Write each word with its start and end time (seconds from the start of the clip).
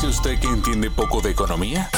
dice 0.00 0.18
usted 0.18 0.40
que 0.40 0.48
entiende 0.48 0.90
poco 0.90 1.20
de 1.20 1.30
economía? 1.30 1.90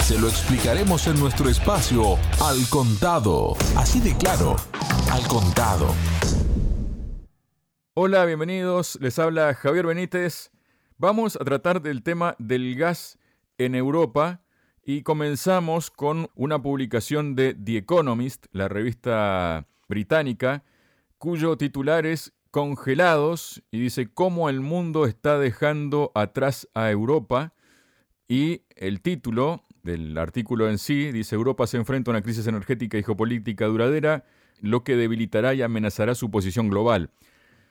Se 0.00 0.18
lo 0.18 0.28
explicaremos 0.28 1.06
en 1.06 1.18
nuestro 1.18 1.48
espacio 1.48 2.18
Al 2.42 2.68
Contado. 2.68 3.56
Así 3.74 4.00
de 4.00 4.14
claro, 4.18 4.56
Al 5.10 5.26
Contado. 5.28 5.94
Hola, 7.94 8.26
bienvenidos. 8.26 8.98
Les 9.00 9.18
habla 9.18 9.54
Javier 9.54 9.86
Benítez. 9.86 10.50
Vamos 10.98 11.36
a 11.36 11.44
tratar 11.44 11.80
del 11.80 12.02
tema 12.02 12.36
del 12.38 12.74
gas 12.76 13.18
en 13.56 13.74
Europa 13.74 14.42
y 14.84 15.02
comenzamos 15.02 15.90
con 15.90 16.28
una 16.34 16.60
publicación 16.60 17.34
de 17.34 17.54
The 17.54 17.78
Economist, 17.78 18.44
la 18.52 18.68
revista 18.68 19.66
británica, 19.88 20.64
cuyo 21.16 21.56
titular 21.56 22.04
es 22.04 22.34
Congelados 22.50 23.62
y 23.70 23.80
dice 23.80 24.12
cómo 24.12 24.48
el 24.48 24.60
mundo 24.60 25.06
está 25.06 25.38
dejando 25.38 26.12
atrás 26.14 26.68
a 26.74 26.90
Europa 26.90 27.52
y 28.26 28.62
el 28.76 29.00
título 29.00 29.64
del 29.82 30.16
artículo 30.18 30.68
en 30.68 30.78
sí 30.78 31.12
dice 31.12 31.34
Europa 31.34 31.66
se 31.66 31.76
enfrenta 31.76 32.10
a 32.10 32.12
una 32.12 32.22
crisis 32.22 32.46
energética 32.46 32.98
y 32.98 33.02
geopolítica 33.02 33.66
duradera, 33.66 34.24
lo 34.60 34.84
que 34.84 34.96
debilitará 34.96 35.54
y 35.54 35.62
amenazará 35.62 36.14
su 36.14 36.30
posición 36.30 36.68
global. 36.68 37.10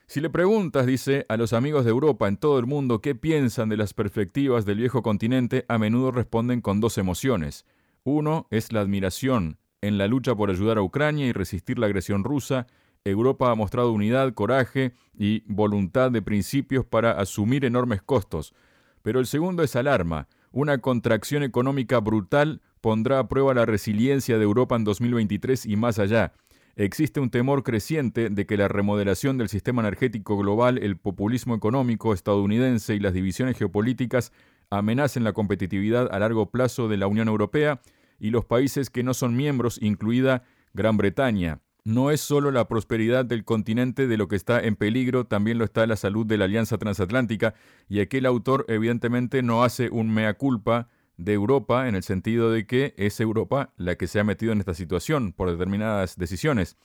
Si 0.07 0.21
le 0.21 0.29
preguntas, 0.29 0.85
dice, 0.85 1.25
a 1.27 1.35
los 1.35 1.51
amigos 1.51 1.83
de 1.83 1.91
Europa 1.91 2.29
en 2.29 2.37
todo 2.37 2.59
el 2.59 2.65
mundo 2.65 3.01
qué 3.01 3.13
piensan 3.13 3.67
de 3.67 3.75
las 3.75 3.93
perspectivas 3.93 4.65
del 4.65 4.77
viejo 4.77 5.03
continente, 5.03 5.65
a 5.67 5.77
menudo 5.77 6.11
responden 6.11 6.61
con 6.61 6.79
dos 6.79 6.97
emociones. 6.97 7.65
Uno 8.05 8.47
es 8.49 8.71
la 8.71 8.79
admiración 8.79 9.57
en 9.81 9.97
la 9.97 10.07
lucha 10.07 10.33
por 10.33 10.49
ayudar 10.49 10.77
a 10.77 10.81
Ucrania 10.81 11.27
y 11.27 11.33
resistir 11.33 11.77
la 11.77 11.87
agresión 11.87 12.23
rusa. 12.23 12.67
Europa 13.09 13.51
ha 13.51 13.55
mostrado 13.55 13.91
unidad, 13.91 14.33
coraje 14.33 14.93
y 15.17 15.43
voluntad 15.47 16.11
de 16.11 16.21
principios 16.21 16.85
para 16.85 17.11
asumir 17.11 17.65
enormes 17.65 18.01
costos. 18.01 18.53
Pero 19.01 19.19
el 19.19 19.25
segundo 19.25 19.63
es 19.63 19.75
alarma. 19.75 20.27
Una 20.51 20.79
contracción 20.79 21.43
económica 21.43 21.99
brutal 21.99 22.61
pondrá 22.81 23.19
a 23.19 23.27
prueba 23.27 23.53
la 23.53 23.65
resiliencia 23.65 24.37
de 24.37 24.43
Europa 24.43 24.75
en 24.75 24.83
2023 24.83 25.65
y 25.65 25.75
más 25.75 25.99
allá 25.99 26.33
existe 26.77 27.19
un 27.19 27.31
temor 27.31 27.63
creciente 27.63 28.29
de 28.29 28.45
que 28.45 28.55
la 28.55 28.67
remodelación 28.67 29.37
del 29.37 29.49
sistema 29.49 29.81
energético 29.81 30.37
global, 30.37 30.77
el 30.77 30.95
populismo 30.95 31.55
económico 31.55 32.13
estadounidense 32.13 32.93
y 32.95 32.99
las 32.99 33.13
divisiones 33.13 33.57
geopolíticas 33.57 34.31
amenacen 34.69 35.23
la 35.23 35.33
competitividad 35.33 36.07
a 36.11 36.19
largo 36.19 36.51
plazo 36.51 36.87
de 36.87 36.97
la 36.97 37.07
Unión 37.07 37.27
Europea 37.27 37.81
y 38.19 38.29
los 38.29 38.45
países 38.45 38.89
que 38.91 39.03
no 39.03 39.13
son 39.15 39.35
miembros, 39.35 39.79
incluida 39.81 40.43
Gran 40.73 40.97
Bretaña. 40.97 41.61
No 41.87 42.11
es 42.11 42.19
solo 42.19 42.51
la 42.51 42.67
prosperidad 42.67 43.23
del 43.23 43.45
continente 43.45 44.07
de 44.07 44.17
lo 44.17 44.27
que 44.27 44.35
está 44.35 44.59
en 44.59 44.75
peligro, 44.75 45.23
también 45.23 45.57
lo 45.57 45.63
está 45.63 45.87
la 45.87 45.95
salud 45.95 46.25
de 46.25 46.37
la 46.37 46.43
Alianza 46.43 46.77
Transatlántica, 46.77 47.53
y 47.87 48.01
aquel 48.01 48.25
autor 48.25 48.65
evidentemente 48.67 49.41
no 49.41 49.63
hace 49.63 49.89
un 49.89 50.13
mea 50.13 50.33
culpa 50.33 50.89
de 51.15 51.31
Europa 51.31 51.87
en 51.87 51.95
el 51.95 52.03
sentido 52.03 52.51
de 52.51 52.67
que 52.67 52.93
es 52.97 53.21
Europa 53.21 53.71
la 53.77 53.95
que 53.95 54.07
se 54.07 54.19
ha 54.19 54.25
metido 54.25 54.51
en 54.51 54.59
esta 54.59 54.73
situación 54.73 55.31
por 55.31 55.49
determinadas 55.49 56.17
decisiones. 56.17 56.75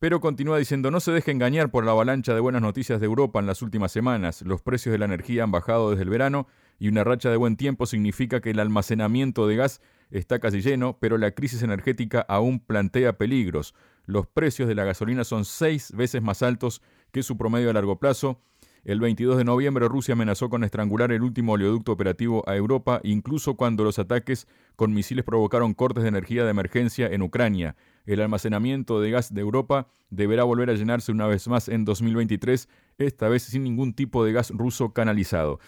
Pero 0.00 0.20
continúa 0.20 0.58
diciendo, 0.58 0.90
no 0.90 0.98
se 0.98 1.12
deje 1.12 1.30
engañar 1.30 1.70
por 1.70 1.84
la 1.84 1.92
avalancha 1.92 2.34
de 2.34 2.40
buenas 2.40 2.62
noticias 2.62 2.98
de 2.98 3.06
Europa 3.06 3.38
en 3.38 3.46
las 3.46 3.62
últimas 3.62 3.92
semanas. 3.92 4.42
Los 4.42 4.62
precios 4.62 4.90
de 4.90 4.98
la 4.98 5.04
energía 5.04 5.44
han 5.44 5.52
bajado 5.52 5.90
desde 5.90 6.02
el 6.02 6.10
verano 6.10 6.48
y 6.80 6.88
una 6.88 7.04
racha 7.04 7.30
de 7.30 7.36
buen 7.36 7.56
tiempo 7.56 7.86
significa 7.86 8.40
que 8.40 8.50
el 8.50 8.58
almacenamiento 8.58 9.46
de 9.46 9.54
gas 9.54 9.80
está 10.10 10.38
casi 10.38 10.60
lleno, 10.60 10.96
pero 10.98 11.18
la 11.18 11.30
crisis 11.32 11.62
energética 11.62 12.20
aún 12.28 12.58
plantea 12.58 13.18
peligros. 13.18 13.74
Los 14.10 14.26
precios 14.26 14.66
de 14.66 14.74
la 14.74 14.84
gasolina 14.84 15.22
son 15.22 15.44
seis 15.44 15.92
veces 15.92 16.20
más 16.20 16.42
altos 16.42 16.82
que 17.12 17.22
su 17.22 17.36
promedio 17.36 17.70
a 17.70 17.72
largo 17.72 18.00
plazo 18.00 18.40
el 18.82 18.98
22 18.98 19.36
de 19.36 19.44
noviembre 19.44 19.88
Rusia 19.88 20.14
amenazó 20.14 20.48
con 20.48 20.64
estrangular 20.64 21.12
el 21.12 21.22
último 21.22 21.52
oleoducto 21.52 21.92
operativo 21.92 22.42
a 22.48 22.56
Europa, 22.56 23.00
incluso 23.04 23.54
cuando 23.54 23.84
los 23.84 23.98
ataques 23.98 24.46
con 24.74 24.94
misiles 24.94 25.22
provocaron 25.22 25.74
cortes 25.74 26.02
de 26.02 26.08
energía 26.08 26.44
de 26.44 26.50
emergencia 26.50 27.06
en 27.06 27.20
Ucrania. 27.20 27.76
El 28.06 28.22
almacenamiento 28.22 28.98
de 29.02 29.10
gas 29.10 29.34
de 29.34 29.42
Europa 29.42 29.88
deberá 30.08 30.44
volver 30.44 30.70
a 30.70 30.74
llenarse 30.74 31.12
una 31.12 31.26
vez 31.26 31.46
más 31.46 31.68
en 31.68 31.84
2023, 31.84 32.70
esta 32.96 33.28
vez 33.28 33.42
sin 33.42 33.64
ningún 33.64 33.92
tipo 33.92 34.24
de 34.24 34.32
gas 34.32 34.50
ruso 34.50 34.94
canalizado. 34.94 35.60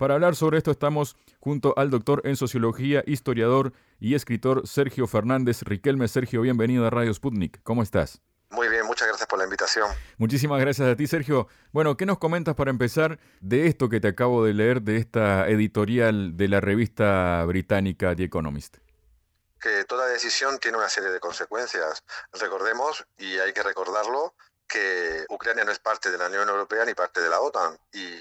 Para 0.00 0.14
hablar 0.14 0.34
sobre 0.34 0.56
esto 0.56 0.70
estamos 0.70 1.14
junto 1.40 1.74
al 1.76 1.90
doctor 1.90 2.22
en 2.24 2.34
sociología, 2.34 3.04
historiador 3.06 3.74
y 3.98 4.14
escritor 4.14 4.66
Sergio 4.66 5.06
Fernández. 5.06 5.60
Riquelme, 5.60 6.08
Sergio, 6.08 6.40
bienvenido 6.40 6.86
a 6.86 6.90
Radio 6.90 7.12
Sputnik. 7.12 7.62
¿Cómo 7.64 7.82
estás? 7.82 8.22
Muy 8.48 8.70
bien, 8.70 8.86
muchas 8.86 9.08
gracias 9.08 9.28
por 9.28 9.38
la 9.38 9.44
invitación. 9.44 9.90
Muchísimas 10.16 10.58
gracias 10.58 10.88
a 10.88 10.96
ti, 10.96 11.06
Sergio. 11.06 11.48
Bueno, 11.72 11.98
¿qué 11.98 12.06
nos 12.06 12.16
comentas 12.16 12.54
para 12.54 12.70
empezar 12.70 13.18
de 13.42 13.66
esto 13.66 13.90
que 13.90 14.00
te 14.00 14.08
acabo 14.08 14.42
de 14.42 14.54
leer, 14.54 14.80
de 14.80 14.96
esta 14.96 15.46
editorial 15.50 16.34
de 16.34 16.48
la 16.48 16.62
revista 16.62 17.44
británica 17.44 18.16
The 18.16 18.24
Economist? 18.24 18.78
Que 19.60 19.84
toda 19.84 20.06
decisión 20.06 20.58
tiene 20.60 20.78
una 20.78 20.88
serie 20.88 21.10
de 21.10 21.20
consecuencias. 21.20 22.02
Recordemos, 22.32 23.06
y 23.18 23.36
hay 23.36 23.52
que 23.52 23.62
recordarlo, 23.62 24.32
que 24.66 25.26
Ucrania 25.28 25.64
no 25.64 25.72
es 25.72 25.78
parte 25.78 26.10
de 26.10 26.16
la 26.16 26.28
Unión 26.28 26.48
Europea 26.48 26.86
ni 26.86 26.94
parte 26.94 27.20
de 27.20 27.28
la 27.28 27.40
OTAN 27.40 27.76
y 27.92 28.14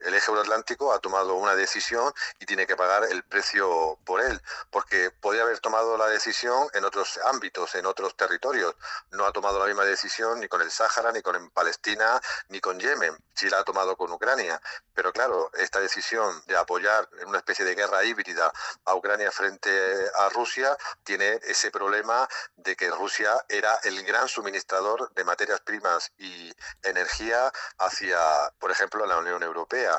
el 0.00 0.14
eje 0.14 0.30
euroatlántico 0.30 0.92
ha 0.92 0.98
tomado 0.98 1.34
una 1.34 1.54
decisión 1.54 2.12
y 2.38 2.46
tiene 2.46 2.66
que 2.66 2.76
pagar 2.76 3.04
el 3.04 3.22
precio 3.22 3.98
por 4.04 4.20
él, 4.20 4.40
porque 4.70 5.10
podría 5.10 5.42
haber 5.42 5.58
tomado 5.60 5.96
la 5.96 6.06
decisión 6.06 6.68
en 6.74 6.84
otros 6.84 7.18
ámbitos, 7.26 7.74
en 7.74 7.86
otros 7.86 8.16
territorios. 8.16 8.74
No 9.10 9.26
ha 9.26 9.32
tomado 9.32 9.58
la 9.58 9.66
misma 9.66 9.84
decisión 9.84 10.40
ni 10.40 10.48
con 10.48 10.62
el 10.62 10.70
Sáhara, 10.70 11.12
ni 11.12 11.22
con 11.22 11.50
Palestina, 11.50 12.20
ni 12.48 12.60
con 12.60 12.78
Yemen. 12.78 13.16
Sí 13.34 13.48
la 13.48 13.60
ha 13.60 13.64
tomado 13.64 13.96
con 13.96 14.12
Ucrania. 14.12 14.60
Pero 14.94 15.12
claro, 15.12 15.50
esta 15.54 15.80
decisión 15.80 16.42
de 16.46 16.56
apoyar 16.56 17.08
en 17.20 17.28
una 17.28 17.38
especie 17.38 17.64
de 17.64 17.74
guerra 17.74 18.04
híbrida 18.04 18.52
a 18.84 18.94
Ucrania 18.94 19.30
frente 19.30 19.70
a 20.16 20.28
Rusia 20.28 20.76
tiene 21.04 21.40
ese 21.44 21.70
problema 21.70 22.28
de 22.56 22.76
que 22.76 22.90
Rusia 22.90 23.44
era 23.48 23.74
el 23.84 24.02
gran 24.04 24.28
suministrador 24.28 25.12
de 25.14 25.24
materias 25.24 25.60
primas 25.60 26.12
y 26.18 26.52
energía 26.82 27.52
hacia, 27.78 28.18
por 28.58 28.70
ejemplo, 28.70 29.06
la 29.06 29.18
Unión 29.18 29.42
Europea. 29.42 29.89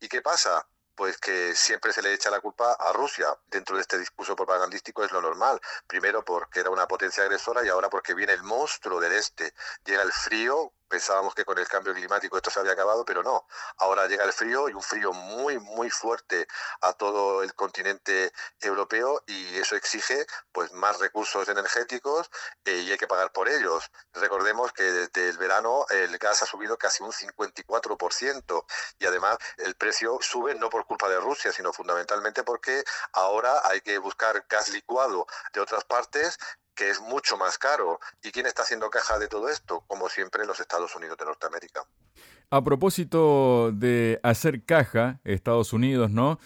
¿Y 0.00 0.08
qué 0.08 0.22
pasa? 0.22 0.66
pues 0.98 1.16
que 1.18 1.54
siempre 1.54 1.92
se 1.92 2.02
le 2.02 2.12
echa 2.12 2.28
la 2.28 2.40
culpa 2.40 2.72
a 2.72 2.92
Rusia. 2.92 3.28
Dentro 3.46 3.76
de 3.76 3.82
este 3.82 3.96
discurso 4.00 4.34
propagandístico 4.34 5.04
es 5.04 5.12
lo 5.12 5.22
normal. 5.22 5.60
Primero 5.86 6.24
porque 6.24 6.58
era 6.58 6.70
una 6.70 6.88
potencia 6.88 7.22
agresora 7.22 7.64
y 7.64 7.68
ahora 7.68 7.88
porque 7.88 8.14
viene 8.14 8.32
el 8.32 8.42
monstruo 8.42 8.98
del 8.98 9.12
este. 9.12 9.54
Llega 9.84 10.02
el 10.02 10.10
frío, 10.10 10.72
pensábamos 10.88 11.34
que 11.34 11.44
con 11.44 11.58
el 11.58 11.68
cambio 11.68 11.94
climático 11.94 12.36
esto 12.36 12.50
se 12.50 12.60
había 12.60 12.72
acabado, 12.72 13.04
pero 13.04 13.22
no. 13.22 13.46
Ahora 13.78 14.06
llega 14.06 14.24
el 14.24 14.32
frío 14.32 14.68
y 14.68 14.72
un 14.72 14.82
frío 14.82 15.12
muy, 15.12 15.58
muy 15.58 15.90
fuerte 15.90 16.46
a 16.80 16.92
todo 16.92 17.42
el 17.42 17.54
continente 17.54 18.32
europeo 18.60 19.22
y 19.26 19.56
eso 19.58 19.76
exige 19.76 20.26
pues 20.52 20.72
más 20.72 20.98
recursos 20.98 21.48
energéticos 21.48 22.30
eh, 22.64 22.78
y 22.78 22.90
hay 22.90 22.98
que 22.98 23.06
pagar 23.06 23.32
por 23.32 23.48
ellos. 23.48 23.90
Recordemos 24.12 24.72
que 24.72 24.82
desde 24.82 25.28
el 25.28 25.38
verano 25.38 25.86
el 25.90 26.16
gas 26.18 26.42
ha 26.42 26.46
subido 26.46 26.78
casi 26.78 27.02
un 27.02 27.12
54% 27.12 28.64
y 28.98 29.06
además 29.06 29.38
el 29.58 29.74
precio 29.76 30.18
sube 30.20 30.54
no 30.54 30.70
por 30.70 30.86
culpa 30.86 31.08
de 31.08 31.20
Rusia, 31.20 31.52
sino 31.52 31.72
fundamentalmente 31.72 32.42
porque 32.42 32.84
ahora 33.12 33.60
hay 33.64 33.80
que 33.80 33.98
buscar 33.98 34.44
gas 34.48 34.68
licuado 34.70 35.26
de 35.52 35.60
otras 35.60 35.84
partes 35.84 36.38
que 36.78 36.88
es 36.88 37.00
mucho 37.00 37.36
más 37.36 37.58
caro. 37.58 37.98
¿Y 38.22 38.30
quién 38.30 38.46
está 38.46 38.62
haciendo 38.62 38.88
caja 38.88 39.18
de 39.18 39.26
todo 39.26 39.48
esto? 39.48 39.82
Como 39.88 40.08
siempre, 40.08 40.46
los 40.46 40.60
Estados 40.60 40.94
Unidos 40.94 41.18
de 41.18 41.24
Norteamérica. 41.24 41.84
A 42.50 42.62
propósito 42.62 43.72
de 43.72 44.20
hacer 44.22 44.64
caja, 44.64 45.20
Estados 45.24 45.72
Unidos, 45.72 46.12
¿no? 46.12 46.38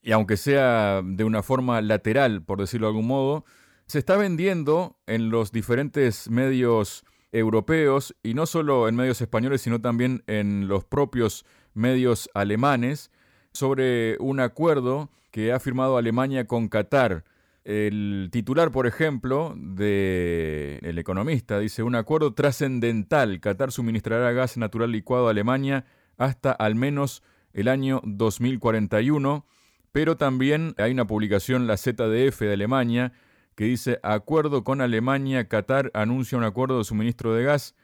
Y 0.00 0.12
aunque 0.12 0.38
sea 0.38 1.02
de 1.04 1.24
una 1.24 1.42
forma 1.42 1.82
lateral, 1.82 2.42
por 2.42 2.60
decirlo 2.60 2.86
de 2.86 2.92
algún 2.92 3.06
modo, 3.06 3.44
se 3.86 3.98
está 3.98 4.16
vendiendo 4.16 4.96
en 5.06 5.28
los 5.28 5.52
diferentes 5.52 6.30
medios 6.30 7.04
europeos, 7.30 8.16
y 8.22 8.32
no 8.32 8.46
solo 8.46 8.88
en 8.88 8.96
medios 8.96 9.20
españoles, 9.20 9.60
sino 9.60 9.82
también 9.82 10.24
en 10.26 10.66
los 10.66 10.84
propios 10.84 11.44
medios 11.74 12.30
alemanes, 12.32 13.10
sobre 13.52 14.16
un 14.18 14.40
acuerdo 14.40 15.10
que 15.30 15.52
ha 15.52 15.60
firmado 15.60 15.98
Alemania 15.98 16.46
con 16.46 16.68
Qatar 16.68 17.24
el 17.64 18.28
titular, 18.30 18.70
por 18.70 18.86
ejemplo, 18.86 19.54
de 19.56 20.78
El 20.82 20.98
Economista 20.98 21.58
dice, 21.58 21.82
un 21.82 21.94
acuerdo 21.94 22.34
trascendental. 22.34 23.40
Qatar 23.40 23.72
suministrará 23.72 24.32
gas 24.32 24.58
natural 24.58 24.92
licuado 24.92 25.28
a 25.28 25.30
Alemania 25.30 25.86
hasta 26.18 26.52
al 26.52 26.74
menos 26.74 27.22
el 27.54 27.68
año 27.68 28.02
2041. 28.04 29.46
Pero 29.92 30.16
también 30.16 30.74
hay 30.76 30.92
una 30.92 31.06
publicación, 31.06 31.66
la 31.66 31.76
ZDF 31.76 32.40
de 32.40 32.52
Alemania, 32.52 33.12
que 33.54 33.64
dice, 33.64 33.98
acuerdo 34.02 34.64
con 34.64 34.80
Alemania, 34.80 35.48
Qatar 35.48 35.90
anuncia 35.94 36.36
un 36.36 36.44
acuerdo 36.44 36.78
de 36.78 36.84
suministro 36.84 37.32
de 37.32 37.44
gas. 37.44 37.74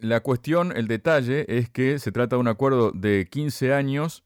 La 0.00 0.20
cuestión, 0.20 0.72
el 0.74 0.88
detalle, 0.88 1.44
es 1.48 1.68
que 1.68 1.98
se 1.98 2.12
trata 2.12 2.36
de 2.36 2.40
un 2.40 2.48
acuerdo 2.48 2.92
de 2.92 3.28
15 3.30 3.74
años 3.74 4.24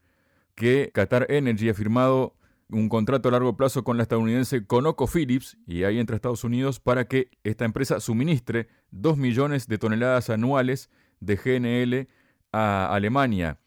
que 0.55 0.91
Qatar 0.94 1.27
Energy 1.31 1.71
ha 1.71 1.75
firmado 1.75 2.37
un 2.68 2.88
contrato 2.88 3.28
a 3.28 3.32
largo 3.32 3.56
plazo 3.56 3.84
con 3.84 3.96
la 3.96 4.02
estadounidense 4.02 4.66
ConocoPhillips, 4.66 5.56
y 5.66 5.84
ahí 5.84 5.98
entra 5.98 6.16
Estados 6.16 6.44
Unidos, 6.44 6.80
para 6.80 7.06
que 7.06 7.30
esta 7.44 7.64
empresa 7.64 8.00
suministre 8.00 8.68
2 8.90 9.16
millones 9.16 9.68
de 9.68 9.78
toneladas 9.78 10.30
anuales 10.30 10.90
de 11.20 11.36
GNL 11.36 12.08
a 12.52 12.94
Alemania. 12.94 13.60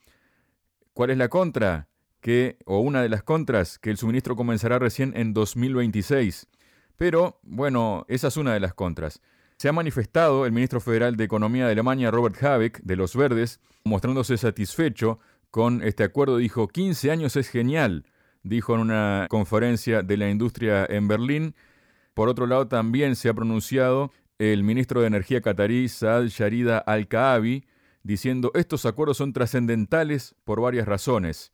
¿Cuál 0.93 1.11
es 1.11 1.17
la 1.17 1.29
contra? 1.29 1.89
que, 2.21 2.57
o 2.65 2.79
una 2.79 3.01
de 3.01 3.09
las 3.09 3.23
contras, 3.23 3.79
que 3.79 3.89
el 3.89 3.97
suministro 3.97 4.35
comenzará 4.35 4.79
recién 4.79 5.13
en 5.15 5.33
2026. 5.33 6.47
Pero, 6.97 7.39
bueno, 7.43 8.05
esa 8.09 8.27
es 8.27 8.37
una 8.37 8.53
de 8.53 8.59
las 8.59 8.73
contras. 8.73 9.21
Se 9.57 9.69
ha 9.69 9.73
manifestado 9.73 10.45
el 10.45 10.51
ministro 10.51 10.79
federal 10.81 11.15
de 11.15 11.23
Economía 11.23 11.65
de 11.65 11.73
Alemania, 11.73 12.11
Robert 12.11 12.41
Habeck, 12.41 12.81
de 12.81 12.95
los 12.95 13.15
Verdes, 13.15 13.59
mostrándose 13.83 14.37
satisfecho 14.37 15.19
con 15.51 15.83
este 15.83 16.03
acuerdo. 16.03 16.37
Dijo, 16.37 16.67
15 16.67 17.11
años 17.11 17.35
es 17.35 17.49
genial, 17.49 18.05
dijo 18.43 18.75
en 18.75 18.81
una 18.81 19.27
conferencia 19.29 20.01
de 20.01 20.17
la 20.17 20.29
industria 20.29 20.85
en 20.89 21.07
Berlín. 21.07 21.55
Por 22.13 22.29
otro 22.29 22.47
lado, 22.47 22.67
también 22.67 23.15
se 23.15 23.29
ha 23.29 23.33
pronunciado 23.33 24.11
el 24.37 24.63
ministro 24.63 25.01
de 25.01 25.07
Energía 25.07 25.41
catarí, 25.41 25.89
Saad 25.89 26.27
Sharida 26.27 26.77
Al-Kaabi, 26.79 27.65
diciendo, 28.03 28.51
estos 28.55 28.85
acuerdos 28.85 29.17
son 29.17 29.33
trascendentales 29.33 30.35
por 30.45 30.61
varias 30.61 30.87
razones. 30.87 31.51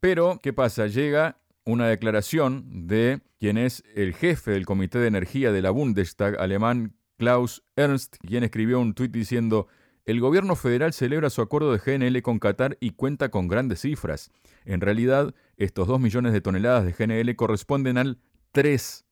Pero, 0.00 0.38
¿qué 0.42 0.52
pasa? 0.52 0.86
Llega 0.86 1.38
una 1.64 1.88
declaración 1.88 2.86
de 2.86 3.20
quien 3.38 3.56
es 3.56 3.82
el 3.94 4.14
jefe 4.14 4.50
del 4.50 4.66
Comité 4.66 4.98
de 4.98 5.08
Energía 5.08 5.50
de 5.50 5.62
la 5.62 5.70
Bundestag 5.70 6.38
alemán, 6.38 6.94
Klaus 7.16 7.62
Ernst, 7.76 8.16
quien 8.26 8.44
escribió 8.44 8.80
un 8.80 8.94
tuit 8.94 9.12
diciendo, 9.12 9.68
el 10.06 10.20
gobierno 10.20 10.54
federal 10.54 10.92
celebra 10.92 11.30
su 11.30 11.40
acuerdo 11.40 11.72
de 11.72 11.78
GNL 11.78 12.20
con 12.20 12.38
Qatar 12.38 12.76
y 12.80 12.90
cuenta 12.90 13.30
con 13.30 13.48
grandes 13.48 13.80
cifras. 13.80 14.30
En 14.66 14.80
realidad, 14.80 15.34
estos 15.56 15.88
2 15.88 15.98
millones 15.98 16.32
de 16.32 16.42
toneladas 16.42 16.84
de 16.84 16.92
GNL 16.92 17.34
corresponden 17.36 17.96
al 17.96 18.18
3, 18.52 19.06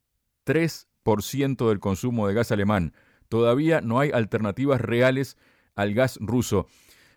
3% 0.45 1.69
del 1.69 1.81
consumo 1.81 2.29
de 2.29 2.35
gas 2.35 2.53
alemán. 2.53 2.93
Todavía 3.29 3.81
no 3.81 4.01
hay 4.01 4.11
alternativas 4.11 4.83
reales 4.83 5.39
al 5.75 5.95
gas 5.95 6.19
ruso, 6.21 6.67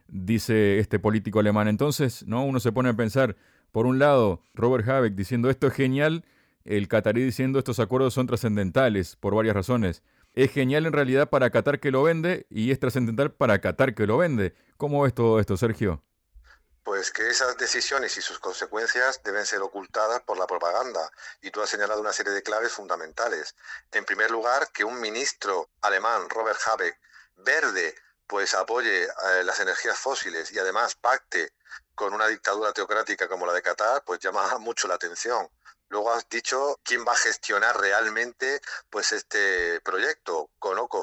dice 0.07 0.79
este 0.79 0.97
político 0.97 1.39
alemán. 1.39 1.67
Entonces, 1.67 2.25
¿no? 2.25 2.45
uno 2.45 2.61
se 2.61 2.71
pone 2.71 2.89
a 2.89 2.93
pensar, 2.93 3.35
por 3.73 3.85
un 3.85 3.99
lado, 3.99 4.41
Robert 4.53 4.87
Habeck 4.87 5.15
diciendo 5.15 5.49
esto 5.49 5.67
es 5.67 5.73
genial, 5.73 6.23
el 6.63 6.87
catarí 6.87 7.23
diciendo 7.23 7.59
estos 7.59 7.79
acuerdos 7.79 8.13
son 8.13 8.25
trascendentales 8.25 9.17
por 9.17 9.35
varias 9.35 9.55
razones. 9.55 10.01
Es 10.35 10.51
genial 10.51 10.85
en 10.85 10.91
realidad 10.91 11.29
para 11.29 11.49
Qatar 11.49 11.79
que 11.79 11.91
lo 11.91 12.03
vende 12.03 12.45
y 12.49 12.71
es 12.71 12.79
trascendental 12.79 13.31
para 13.31 13.61
Qatar 13.61 13.95
que 13.95 14.05
lo 14.05 14.17
vende. 14.17 14.53
¿Cómo 14.75 15.01
ves 15.01 15.13
todo 15.13 15.39
esto, 15.39 15.55
Sergio? 15.55 16.03
Pues 16.83 17.09
que 17.09 17.29
esas 17.29 17.57
decisiones 17.57 18.17
y 18.17 18.21
sus 18.21 18.37
consecuencias 18.39 19.23
deben 19.23 19.45
ser 19.45 19.61
ocultadas 19.61 20.21
por 20.23 20.37
la 20.37 20.45
propaganda. 20.45 21.09
Y 21.41 21.51
tú 21.51 21.61
has 21.61 21.69
señalado 21.69 22.01
una 22.01 22.11
serie 22.11 22.33
de 22.33 22.43
claves 22.43 22.73
fundamentales. 22.73 23.55
En 23.93 24.03
primer 24.03 24.29
lugar, 24.29 24.69
que 24.73 24.83
un 24.83 24.99
ministro 24.99 25.69
alemán, 25.81 26.29
Robert 26.29 26.59
Habeck, 26.67 26.99
verde, 27.37 27.95
pues 28.27 28.53
apoye 28.55 29.03
eh, 29.03 29.43
las 29.45 29.61
energías 29.61 29.97
fósiles 29.97 30.51
y 30.51 30.59
además 30.59 30.95
pacte 30.95 31.53
con 31.95 32.13
una 32.13 32.27
dictadura 32.27 32.73
teocrática 32.73 33.27
como 33.27 33.45
la 33.45 33.53
de 33.53 33.61
Qatar, 33.61 34.03
pues 34.05 34.19
llama 34.19 34.57
mucho 34.59 34.87
la 34.87 34.95
atención. 34.95 35.49
Luego 35.89 36.11
has 36.11 36.27
dicho 36.29 36.79
quién 36.83 37.05
va 37.07 37.13
a 37.13 37.15
gestionar 37.15 37.79
realmente 37.79 38.61
pues 38.89 39.11
este 39.11 39.79
proyecto. 39.81 40.49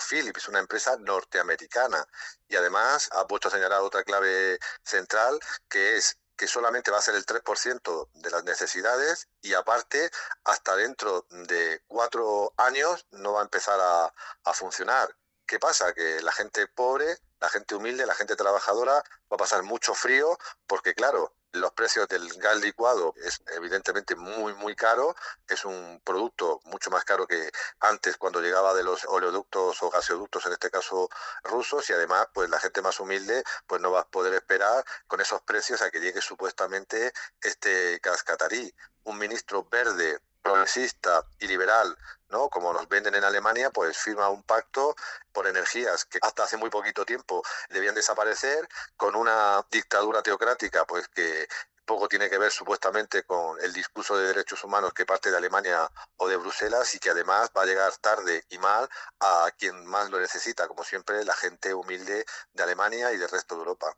Philips, 0.01 0.49
una 0.49 0.59
empresa 0.59 0.97
norteamericana. 0.99 2.07
Y 2.49 2.57
además 2.57 3.09
ha 3.13 3.27
puesto 3.27 3.49
a 3.49 3.51
señalar 3.51 3.81
otra 3.81 4.05
clave 4.05 4.59
central 4.83 5.39
que 5.69 5.97
es 5.97 6.19
que 6.37 6.47
solamente 6.47 6.91
va 6.91 6.99
a 6.99 7.03
ser 7.03 7.15
el 7.15 7.25
3% 7.25 8.09
de 8.15 8.31
las 8.31 8.45
necesidades 8.45 9.29
y 9.43 9.55
aparte 9.55 10.11
hasta 10.45 10.75
dentro 10.77 11.27
de 11.31 11.83
cuatro 11.87 12.53
años 12.57 13.07
no 13.13 13.35
va 13.35 13.41
a 13.41 13.45
empezar 13.45 13.79
a, 13.81 14.13
a 14.45 14.53
funcionar. 14.53 15.15
¿Qué 15.47 15.59
pasa? 15.59 15.93
Que 15.93 16.21
la 16.23 16.33
gente 16.33 16.67
pobre 16.67 17.19
la 17.43 17.49
gente 17.49 17.75
humilde, 17.75 18.07
la 18.07 18.15
gente 18.15 18.37
trabajadora 18.37 18.93
va 18.93 19.35
a 19.35 19.37
pasar 19.37 19.65
mucho 19.65 19.95
frío 19.95 20.39
porque, 20.69 20.95
claro, 20.95 21.35
los 21.51 21.73
precios 21.73 22.07
del 22.07 22.33
gas 22.35 22.61
licuado 22.61 23.15
es 23.17 23.43
evidentemente 23.57 24.15
muy, 24.15 24.55
muy 24.55 24.77
caro. 24.77 25.17
Es 25.49 25.65
un 25.65 26.01
producto 26.05 26.61
mucho 26.67 26.91
más 26.91 27.05
caro 27.05 27.27
que 27.27 27.51
antes 27.81 28.17
cuando 28.17 28.41
llegaba 28.41 28.75
de 28.75 28.85
los 28.85 29.05
oleoductos 29.07 29.83
o 29.83 29.91
gasoductos, 29.91 30.47
en 30.47 30.53
este 30.53 30.71
caso 30.71 31.09
rusos, 31.43 31.91
y 31.91 31.93
además, 31.93 32.29
pues 32.33 32.49
la 32.49 32.61
gente 32.61 32.81
más 32.81 33.01
humilde 33.01 33.43
pues 33.67 33.81
no 33.81 33.91
va 33.91 34.03
a 34.03 34.09
poder 34.09 34.35
esperar 34.35 34.85
con 35.09 35.21
esos 35.21 35.43
precios 35.43 35.83
a 35.83 35.91
que 35.91 35.99
llegue 35.99 36.21
supuestamente 36.21 37.13
este 37.41 37.99
gas 38.01 38.23
catarí. 38.23 38.73
Un 39.03 39.19
ministro 39.19 39.65
verde 39.65 40.21
progresista 40.43 41.25
y 41.39 41.49
liberal, 41.49 41.97
¿no? 42.33 42.49
Como 42.49 42.73
nos 42.73 42.89
venden 42.89 43.15
en 43.15 43.23
Alemania, 43.23 43.71
pues 43.71 43.97
firma 43.97 44.29
un 44.29 44.43
pacto 44.43 44.97
por 45.33 45.47
energías 45.47 46.05
que 46.07 46.19
hasta 46.23 46.45
hace 46.45 46.57
muy 46.57 46.71
poquito 46.71 47.05
tiempo 47.05 47.43
debían 47.71 47.95
desaparecer, 47.95 48.69
con 48.97 49.15
una 49.15 49.65
dictadura 49.71 50.23
teocrática, 50.23 50.85
pues 50.85 51.07
que 51.09 51.47
poco 51.85 52.09
tiene 52.09 52.31
que 52.31 52.39
ver 52.39 52.51
supuestamente 52.51 53.25
con 53.25 53.61
el 53.61 53.73
discurso 53.73 54.17
de 54.17 54.29
derechos 54.29 54.65
humanos 54.65 54.93
que 54.95 55.05
parte 55.05 55.31
de 55.31 55.37
Alemania 55.37 55.91
o 56.17 56.29
de 56.29 56.37
Bruselas 56.37 56.95
y 56.95 56.99
que 56.99 57.11
además 57.11 57.51
va 57.57 57.63
a 57.63 57.67
llegar 57.67 57.93
tarde 57.99 58.45
y 58.51 58.59
mal 58.59 58.89
a 59.21 59.51
quien 59.59 59.85
más 59.87 60.11
lo 60.11 60.19
necesita, 60.19 60.69
como 60.69 60.85
siempre 60.85 61.25
la 61.25 61.35
gente 61.35 61.75
humilde 61.75 62.25
de 62.55 62.63
Alemania 62.63 63.13
y 63.13 63.19
del 63.19 63.29
resto 63.29 63.57
de 63.57 63.61
Europa. 63.61 63.95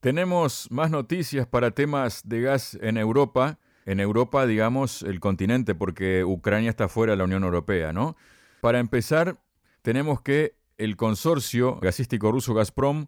Tenemos 0.00 0.68
más 0.70 0.90
noticias 0.90 1.46
para 1.46 1.70
temas 1.70 2.20
de 2.22 2.42
gas 2.42 2.76
en 2.80 2.96
Europa 2.96 3.58
en 3.86 4.00
Europa, 4.00 4.46
digamos, 4.46 5.02
el 5.02 5.20
continente, 5.20 5.74
porque 5.74 6.24
Ucrania 6.24 6.70
está 6.70 6.88
fuera 6.88 7.12
de 7.12 7.16
la 7.16 7.24
Unión 7.24 7.44
Europea, 7.44 7.92
¿no? 7.92 8.16
Para 8.60 8.80
empezar, 8.80 9.40
tenemos 9.82 10.20
que 10.20 10.56
el 10.76 10.96
consorcio 10.96 11.76
gasístico 11.76 12.32
ruso 12.32 12.52
Gazprom 12.52 13.06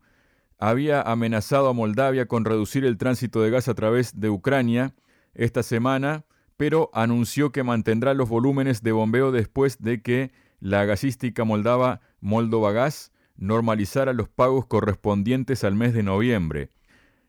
había 0.59 1.03
amenazado 1.03 1.69
a 1.69 1.73
Moldavia 1.73 2.27
con 2.27 2.45
reducir 2.45 2.85
el 2.85 2.97
tránsito 2.97 3.43
de 3.43 3.51
gas 3.51 3.69
a 3.69 3.75
través 3.75 4.19
de 4.19 4.31
Ucrania 4.31 4.95
esta 5.35 5.63
semana, 5.63 6.25
pero 6.57 6.91
anunció 6.95 7.53
que 7.53 7.63
mantendrá 7.65 8.15
los 8.15 8.29
volúmenes 8.29 8.83
de 8.83 8.93
bombeo 8.93 9.33
después 9.33 9.83
de 9.83 10.01
que 10.01 10.33
la 10.61 10.85
gasística 10.85 11.45
moldava 11.45 12.01
Moldova 12.21 12.73
Gas 12.73 13.13
normalizara 13.37 14.13
los 14.13 14.29
pagos 14.29 14.67
correspondientes 14.67 15.63
al 15.63 15.75
mes 15.75 15.93
de 15.93 16.03
noviembre. 16.03 16.71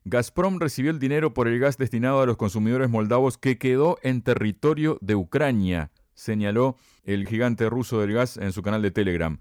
Gazprom 0.05 0.59
recibió 0.59 0.91
el 0.91 0.99
dinero 0.99 1.33
por 1.33 1.47
el 1.47 1.59
gas 1.59 1.77
destinado 1.77 2.21
a 2.21 2.25
los 2.25 2.37
consumidores 2.37 2.89
moldavos 2.89 3.37
que 3.37 3.57
quedó 3.57 3.97
en 4.01 4.21
territorio 4.21 4.97
de 5.01 5.15
Ucrania, 5.15 5.91
señaló 6.13 6.77
el 7.03 7.27
gigante 7.27 7.69
ruso 7.69 7.99
del 7.99 8.13
gas 8.13 8.37
en 8.37 8.51
su 8.51 8.61
canal 8.61 8.81
de 8.81 8.91
Telegram. 8.91 9.39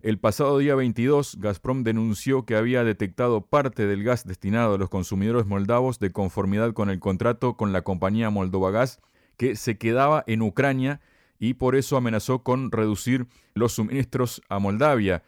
El 0.00 0.18
pasado 0.18 0.58
día 0.58 0.76
22, 0.76 1.38
Gazprom 1.40 1.82
denunció 1.82 2.44
que 2.44 2.54
había 2.54 2.84
detectado 2.84 3.42
parte 3.42 3.86
del 3.86 4.04
gas 4.04 4.24
destinado 4.24 4.74
a 4.74 4.78
los 4.78 4.88
consumidores 4.88 5.46
moldavos 5.46 5.98
de 5.98 6.12
conformidad 6.12 6.72
con 6.72 6.88
el 6.88 7.00
contrato 7.00 7.56
con 7.56 7.72
la 7.72 7.82
compañía 7.82 8.30
Moldova 8.30 8.70
Gas, 8.70 9.00
que 9.36 9.56
se 9.56 9.76
quedaba 9.76 10.24
en 10.26 10.42
Ucrania 10.42 11.00
y 11.38 11.54
por 11.54 11.74
eso 11.74 11.96
amenazó 11.96 12.44
con 12.44 12.70
reducir 12.70 13.26
los 13.54 13.72
suministros 13.72 14.40
a 14.48 14.58
Moldavia. 14.58 15.22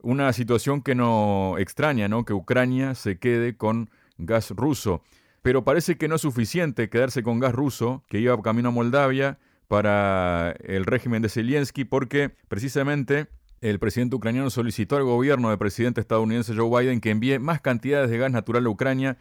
Una 0.00 0.32
situación 0.32 0.82
que 0.82 0.94
no 0.94 1.56
extraña, 1.58 2.08
¿no? 2.08 2.24
Que 2.24 2.32
Ucrania 2.32 2.94
se 2.94 3.18
quede 3.18 3.56
con 3.56 3.90
gas 4.18 4.50
ruso. 4.50 5.02
Pero 5.42 5.64
parece 5.64 5.96
que 5.96 6.08
no 6.08 6.16
es 6.16 6.22
suficiente 6.22 6.88
quedarse 6.88 7.22
con 7.22 7.38
gas 7.38 7.54
ruso 7.54 8.04
que 8.08 8.18
iba 8.18 8.40
camino 8.42 8.70
a 8.70 8.72
Moldavia 8.72 9.38
para 9.68 10.52
el 10.64 10.84
régimen 10.84 11.22
de 11.22 11.28
Zelensky 11.28 11.84
porque 11.84 12.30
precisamente 12.48 13.28
el 13.60 13.78
presidente 13.78 14.16
ucraniano 14.16 14.50
solicitó 14.50 14.96
al 14.96 15.04
gobierno 15.04 15.48
del 15.48 15.58
presidente 15.58 16.00
estadounidense 16.00 16.54
Joe 16.54 16.82
Biden 16.82 17.00
que 17.00 17.10
envíe 17.10 17.38
más 17.38 17.60
cantidades 17.60 18.10
de 18.10 18.18
gas 18.18 18.30
natural 18.30 18.66
a 18.66 18.68
Ucrania 18.68 19.18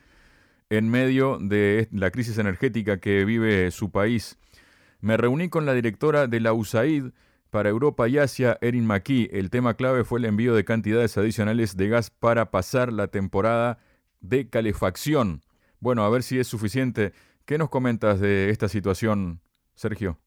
en 0.70 0.90
medio 0.90 1.38
de 1.40 1.88
la 1.92 2.12
crisis 2.12 2.38
energética 2.38 3.00
que 3.00 3.24
vive 3.25 3.70
su 3.72 3.92
país. 3.92 4.38
Me 5.02 5.18
reuní 5.18 5.50
con 5.50 5.66
la 5.66 5.74
directora 5.74 6.28
de 6.28 6.40
la 6.40 6.54
USAID 6.54 7.12
para 7.50 7.70
Europa 7.70 8.08
y 8.10 8.18
Asia, 8.18 8.58
Erin 8.62 8.86
McKee. 8.86 9.30
El 9.32 9.50
tema 9.50 9.75
clave 9.75 10.04
fue 10.04 10.20
el 10.20 10.25
envío 10.25 10.56
de 10.56 10.66
cantidades 10.66 11.18
adicionales 11.18 11.78
de 11.78 11.88
gas 11.88 12.10
para 12.10 12.52
pasar 12.52 12.92
la 12.92 13.08
temporada 13.08 13.78
de 14.29 14.50
calefacción. 14.50 15.44
Bueno, 15.79 16.03
a 16.03 16.10
ver 16.10 16.24
si 16.24 16.39
es 16.39 16.48
suficiente. 16.48 17.13
¿Qué 17.46 17.58
nos 17.58 17.70
comentas 17.70 18.20
de 18.20 18.50
esta 18.50 18.67
situación, 18.67 19.41
Sergio? 19.75 20.20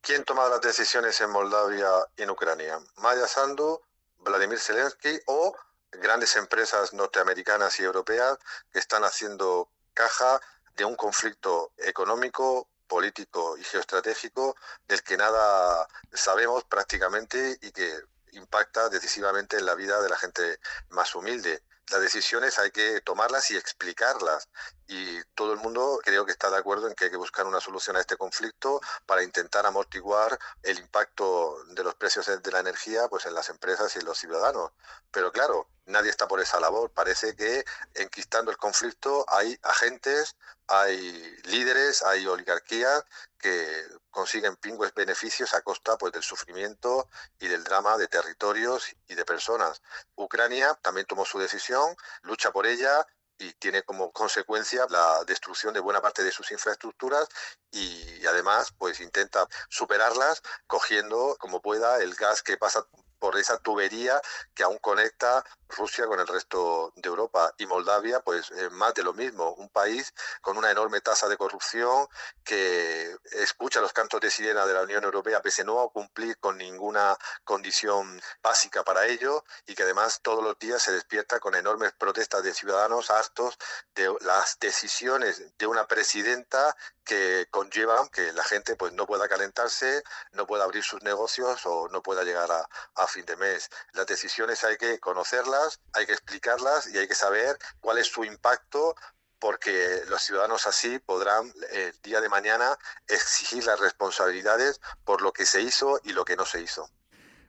¿Quién 0.00 0.24
toma 0.24 0.48
las 0.48 0.60
decisiones 0.60 1.20
en 1.20 1.30
Moldavia 1.30 1.88
y 2.16 2.22
en 2.22 2.30
Ucrania? 2.30 2.78
Maya 2.96 3.26
Sandu, 3.26 3.80
Vladimir 4.18 4.58
Zelensky 4.58 5.18
o 5.26 5.54
grandes 5.92 6.36
empresas 6.36 6.92
norteamericanas 6.92 7.78
y 7.80 7.84
europeas 7.84 8.38
que 8.72 8.80
están 8.80 9.04
haciendo 9.04 9.70
caja 9.94 10.40
de 10.76 10.84
un 10.84 10.96
conflicto 10.96 11.72
económico, 11.78 12.68
político 12.86 13.56
y 13.56 13.64
geoestratégico 13.64 14.56
del 14.88 15.02
que 15.02 15.16
nada 15.16 15.88
sabemos 16.12 16.64
prácticamente 16.64 17.56
y 17.62 17.70
que 17.70 17.94
impacta 18.32 18.88
decisivamente 18.88 19.56
en 19.56 19.66
la 19.66 19.74
vida 19.74 20.02
de 20.02 20.08
la 20.08 20.16
gente 20.16 20.58
más 20.90 21.14
humilde 21.14 21.62
las 21.90 22.00
decisiones 22.00 22.58
hay 22.58 22.70
que 22.70 23.00
tomarlas 23.00 23.50
y 23.50 23.56
explicarlas. 23.56 24.48
Y 24.86 25.22
todo 25.34 25.52
el 25.52 25.58
mundo 25.58 25.98
creo 26.02 26.26
que 26.26 26.32
está 26.32 26.50
de 26.50 26.58
acuerdo 26.58 26.88
en 26.88 26.94
que 26.94 27.04
hay 27.04 27.10
que 27.10 27.16
buscar 27.16 27.46
una 27.46 27.60
solución 27.60 27.96
a 27.96 28.00
este 28.00 28.16
conflicto 28.16 28.80
para 29.06 29.22
intentar 29.22 29.66
amortiguar 29.66 30.38
el 30.62 30.78
impacto 30.78 31.56
de 31.70 31.84
los 31.84 31.94
precios 31.94 32.26
de 32.26 32.50
la 32.52 32.60
energía 32.60 33.08
pues 33.08 33.26
en 33.26 33.34
las 33.34 33.48
empresas 33.48 33.94
y 33.96 33.98
en 34.00 34.04
los 34.04 34.18
ciudadanos. 34.18 34.72
Pero 35.10 35.32
claro, 35.32 35.68
nadie 35.86 36.10
está 36.10 36.28
por 36.28 36.40
esa 36.40 36.60
labor. 36.60 36.90
Parece 36.90 37.34
que 37.36 37.64
enquistando 37.94 38.50
el 38.50 38.56
conflicto 38.56 39.24
hay 39.28 39.58
agentes, 39.62 40.36
hay 40.66 41.36
líderes, 41.44 42.02
hay 42.02 42.26
oligarquías 42.26 43.04
que 43.38 43.86
consiguen 44.10 44.56
pingües 44.56 44.94
beneficios 44.94 45.54
a 45.54 45.62
costa 45.62 45.98
pues, 45.98 46.12
del 46.12 46.22
sufrimiento 46.22 47.08
y 47.38 47.48
del 47.48 47.64
drama 47.64 47.98
de 47.98 48.08
territorios 48.08 48.94
y 49.08 49.14
de 49.14 49.24
personas. 49.24 49.82
Ucrania 50.16 50.74
también 50.82 51.06
tomó 51.06 51.24
su 51.24 51.38
decisión, 51.38 51.96
lucha 52.22 52.50
por 52.52 52.66
ella 52.66 53.06
y 53.38 53.52
tiene 53.54 53.82
como 53.82 54.12
consecuencia 54.12 54.86
la 54.88 55.24
destrucción 55.24 55.74
de 55.74 55.80
buena 55.80 56.00
parte 56.00 56.22
de 56.22 56.30
sus 56.30 56.50
infraestructuras 56.52 57.28
y 57.70 58.24
además 58.26 58.72
pues 58.78 59.00
intenta 59.00 59.48
superarlas 59.68 60.40
cogiendo 60.66 61.36
como 61.38 61.60
pueda 61.60 62.00
el 62.00 62.14
gas 62.14 62.42
que 62.42 62.56
pasa 62.56 62.86
por 63.24 63.38
esa 63.38 63.56
tubería 63.56 64.20
que 64.54 64.64
aún 64.64 64.76
conecta 64.76 65.42
Rusia 65.70 66.06
con 66.06 66.20
el 66.20 66.26
resto 66.26 66.92
de 66.94 67.08
Europa 67.08 67.54
y 67.56 67.64
Moldavia, 67.64 68.20
pues 68.20 68.50
eh, 68.50 68.68
más 68.68 68.92
de 68.92 69.02
lo 69.02 69.14
mismo, 69.14 69.54
un 69.54 69.70
país 69.70 70.12
con 70.42 70.58
una 70.58 70.70
enorme 70.70 71.00
tasa 71.00 71.26
de 71.26 71.38
corrupción 71.38 72.06
que 72.44 73.16
escucha 73.32 73.80
los 73.80 73.94
cantos 73.94 74.20
de 74.20 74.30
sirena 74.30 74.66
de 74.66 74.74
la 74.74 74.82
Unión 74.82 75.04
Europea 75.04 75.40
pese 75.40 75.62
a 75.62 75.64
no 75.64 75.88
cumplir 75.88 76.36
con 76.36 76.58
ninguna 76.58 77.16
condición 77.44 78.20
básica 78.42 78.84
para 78.84 79.06
ello 79.06 79.42
y 79.66 79.74
que 79.74 79.84
además 79.84 80.20
todos 80.20 80.44
los 80.44 80.58
días 80.58 80.82
se 80.82 80.92
despierta 80.92 81.40
con 81.40 81.54
enormes 81.54 81.92
protestas 81.92 82.42
de 82.42 82.52
ciudadanos 82.52 83.10
hartos 83.10 83.56
de 83.94 84.14
las 84.20 84.58
decisiones 84.60 85.56
de 85.56 85.66
una 85.66 85.86
presidenta 85.86 86.76
que 87.04 87.46
conllevan 87.50 88.08
que 88.08 88.32
la 88.32 88.44
gente 88.44 88.76
pues 88.76 88.92
no 88.92 89.06
pueda 89.06 89.28
calentarse, 89.28 90.02
no 90.32 90.46
pueda 90.46 90.64
abrir 90.64 90.82
sus 90.82 91.02
negocios 91.02 91.64
o 91.66 91.88
no 91.88 92.02
pueda 92.02 92.24
llegar 92.24 92.50
a, 92.50 92.68
a 92.96 93.06
fin 93.06 93.24
de 93.26 93.36
mes. 93.36 93.70
Las 93.92 94.06
decisiones 94.06 94.64
hay 94.64 94.76
que 94.76 94.98
conocerlas, 94.98 95.80
hay 95.92 96.06
que 96.06 96.12
explicarlas 96.12 96.88
y 96.88 96.98
hay 96.98 97.06
que 97.06 97.14
saber 97.14 97.58
cuál 97.80 97.98
es 97.98 98.08
su 98.08 98.24
impacto 98.24 98.94
porque 99.38 100.00
los 100.08 100.22
ciudadanos 100.22 100.66
así 100.66 100.98
podrán 100.98 101.52
el 101.72 101.92
día 102.02 102.22
de 102.22 102.30
mañana 102.30 102.78
exigir 103.06 103.64
las 103.66 103.78
responsabilidades 103.78 104.80
por 105.04 105.20
lo 105.20 105.32
que 105.32 105.44
se 105.44 105.60
hizo 105.60 106.00
y 106.02 106.14
lo 106.14 106.24
que 106.24 106.34
no 106.34 106.46
se 106.46 106.62
hizo. 106.62 106.88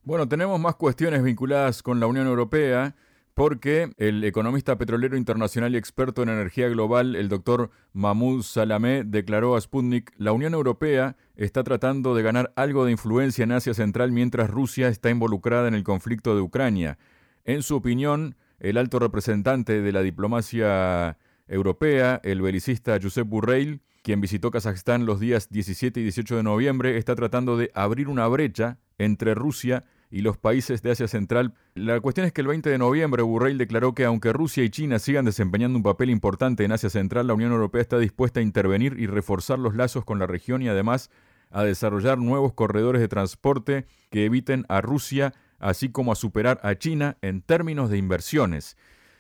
Bueno, 0.04 0.28
tenemos 0.28 0.60
más 0.60 0.76
cuestiones 0.76 1.24
vinculadas 1.24 1.82
con 1.82 2.00
la 2.00 2.08
Unión 2.08 2.28
Europea 2.28 2.94
porque 3.36 3.92
el 3.98 4.24
economista 4.24 4.78
petrolero 4.78 5.18
internacional 5.18 5.76
y 5.76 5.78
experto 5.78 6.24
en 6.24 6.30
energía 6.30 6.70
global, 6.70 7.18
el 7.18 7.28
doctor 7.28 7.70
Mahmoud 7.92 8.44
Salamé, 8.44 9.04
declaró 9.06 9.58
a 9.58 9.62
Sputnik, 9.62 10.14
la 10.18 10.32
Unión 10.32 10.54
Europea 10.54 11.18
está 11.36 11.62
tratando 11.66 12.16
de 12.16 12.24
ganar 12.24 12.54
algo 12.56 12.86
de 12.86 12.92
influencia 12.94 13.44
en 13.44 13.52
Asia 13.52 13.74
Central 13.74 14.14
mientras 14.14 14.50
Rusia 14.50 14.88
está 14.88 15.10
involucrada 15.10 15.68
en 15.68 15.74
el 15.74 15.84
conflicto 15.84 16.34
de 16.34 16.42
Ucrania. 16.42 16.98
En 17.44 17.62
su 17.62 17.76
opinión, 17.76 18.38
el 18.58 18.78
alto 18.78 19.00
representante 19.00 19.82
de 19.82 19.92
la 19.92 20.02
diplomacia 20.02 21.18
europea, 21.50 22.22
el 22.24 22.42
belicista 22.42 22.98
Josep 23.02 23.28
Burrell, 23.28 23.82
quien 24.02 24.22
visitó 24.22 24.50
Kazajstán 24.50 25.06
los 25.06 25.20
días 25.20 25.50
17 25.50 26.00
y 26.00 26.04
18 26.04 26.38
de 26.38 26.44
noviembre, 26.44 26.98
está 26.98 27.16
tratando 27.16 27.58
de 27.58 27.70
abrir 27.74 28.08
una 28.08 28.28
brecha 28.28 28.78
entre 28.98 29.36
Rusia 29.36 29.84
y 30.16 30.22
los 30.22 30.38
países 30.38 30.82
de 30.82 30.92
Asia 30.92 31.10
Central. 31.10 31.56
La 31.74 32.00
cuestión 32.00 32.26
es 32.26 32.32
que 32.32 32.40
el 32.40 32.48
20 32.48 32.70
de 32.70 32.78
noviembre 32.78 33.22
Burrell 33.22 33.58
declaró 33.58 33.94
que 33.94 34.06
aunque 34.06 34.32
Rusia 34.32 34.64
y 34.64 34.70
China 34.70 34.98
sigan 34.98 35.26
desempeñando 35.26 35.78
un 35.78 35.84
papel 35.84 36.10
importante 36.10 36.64
en 36.64 36.72
Asia 36.72 36.90
Central, 36.90 37.28
la 37.28 37.34
Unión 37.34 37.52
Europea 37.52 37.82
está 37.82 38.00
dispuesta 38.00 38.40
a 38.40 38.44
intervenir 38.44 38.96
y 38.98 39.08
reforzar 39.08 39.60
los 39.60 39.76
lazos 39.76 40.06
con 40.06 40.18
la 40.18 40.26
región 40.26 40.62
y 40.62 40.70
además 40.70 41.12
a 41.52 41.66
desarrollar 41.66 42.18
nuevos 42.18 42.54
corredores 42.54 43.02
de 43.02 43.10
transporte 43.10 43.88
que 44.10 44.24
eviten 44.24 44.66
a 44.70 44.80
Rusia, 44.80 45.34
así 45.60 45.90
como 45.90 46.14
a 46.14 46.16
superar 46.16 46.62
a 46.64 46.76
China 46.76 47.18
en 47.22 47.42
términos 47.42 47.90
de 47.90 47.98
inversiones. 47.98 48.78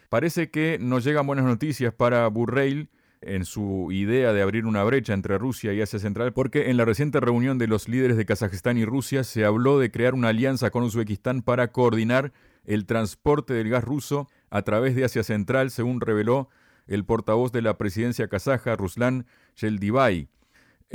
Parece 0.07 0.49
que 0.49 0.77
nos 0.79 1.03
llegan 1.03 1.27
buenas 1.27 1.43
noticias 1.43 1.93
para 1.93 2.25
Burrell 2.29 2.87
en 3.25 3.46
su 3.46 3.89
idea 3.91 4.34
de 4.34 4.41
abrir 4.41 4.65
una 4.65 4.84
brecha 4.84 5.13
entre 5.13 5.38
Rusia 5.38 5.74
y 5.74 5.82
Asia 5.82 6.00
Central, 6.00 6.34
porque 6.34 6.70
en 6.70 6.77
la 6.77 6.86
reciente 6.86 7.20
reunión 7.20 7.58
de 7.58 7.67
los 7.67 7.88
líderes 7.89 8.17
de 8.17 8.25
Kazajistán 8.25 8.77
y 8.77 8.86
Rusia 8.86 9.24
se 9.24 9.46
habló 9.46 9.79
de 9.79 9.91
crear 9.91 10.13
una 10.13 10.29
alianza 10.29 10.70
con 10.70 10.84
Uzbekistán 10.84 11.41
para 11.41 11.72
coordinar 11.72 12.32
el 12.65 12.86
transporte 12.86 13.53
del 13.53 13.70
gas 13.70 13.84
ruso 13.84 14.29
a 14.50 14.62
través 14.62 14.96
de 14.96 15.05
Asia 15.05 15.24
Central, 15.24 15.72
según 15.72 16.01
reveló 16.01 16.50
el 16.88 17.03
portavoz 17.03 17.51
de 17.51 17.62
la 17.62 17.77
presidencia 17.77 18.27
kazaja, 18.27 18.75
Ruslan 18.75 19.25
Sheldivay. 19.55 20.29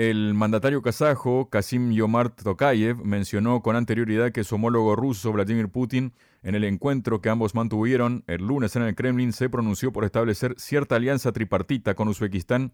El 0.00 0.32
mandatario 0.32 0.80
kazajo, 0.80 1.50
Kasim 1.50 1.92
Yomart 1.92 2.42
Tokayev, 2.42 3.04
mencionó 3.04 3.60
con 3.60 3.76
anterioridad 3.76 4.32
que 4.32 4.44
su 4.44 4.54
homólogo 4.54 4.96
ruso, 4.96 5.30
Vladimir 5.30 5.68
Putin, 5.68 6.14
en 6.42 6.54
el 6.54 6.64
encuentro 6.64 7.20
que 7.20 7.28
ambos 7.28 7.54
mantuvieron 7.54 8.24
el 8.26 8.46
lunes 8.46 8.74
en 8.76 8.82
el 8.84 8.94
Kremlin, 8.94 9.34
se 9.34 9.50
pronunció 9.50 9.92
por 9.92 10.06
establecer 10.06 10.54
cierta 10.56 10.96
alianza 10.96 11.32
tripartita 11.32 11.92
con 11.96 12.08
Uzbekistán 12.08 12.72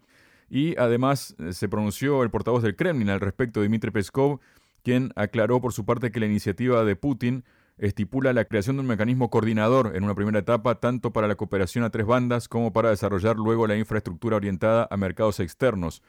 y 0.49 0.77
además 0.77 1.35
se 1.51 1.67
pronunció 1.67 2.23
el 2.23 2.29
portavoz 2.29 2.63
del 2.63 2.77
Kremlin 2.77 3.09
al 3.09 3.19
respecto, 3.19 3.61
Dmitry 3.61 3.91
Peskov, 3.91 4.39
quien 4.81 5.11
aclaró 5.17 5.59
por 5.59 5.73
su 5.73 5.83
parte 5.83 6.13
que 6.13 6.21
la 6.21 6.27
iniciativa 6.27 6.85
de 6.85 6.95
Putin 6.95 7.43
estipula 7.77 8.31
la 8.31 8.45
creación 8.45 8.77
de 8.77 8.83
un 8.83 8.87
mecanismo 8.87 9.29
coordinador 9.29 9.97
en 9.97 10.05
una 10.05 10.15
primera 10.15 10.39
etapa 10.39 10.75
tanto 10.75 11.11
para 11.11 11.27
la 11.27 11.35
cooperación 11.35 11.83
a 11.83 11.89
tres 11.89 12.05
bandas 12.05 12.47
como 12.47 12.71
para 12.71 12.89
desarrollar 12.89 13.35
luego 13.35 13.67
la 13.67 13.75
infraestructura 13.75 14.37
orientada 14.37 14.87
a 14.89 14.95
mercados 14.95 15.41
externos. 15.41 16.01